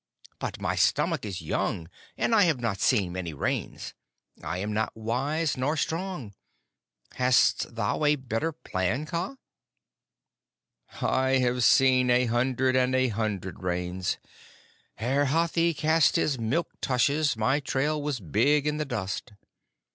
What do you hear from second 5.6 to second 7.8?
strong. Hast